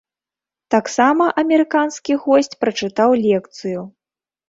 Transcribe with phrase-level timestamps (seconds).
[0.75, 3.81] Таксама амерыканскі госць прачытаў лекцыю.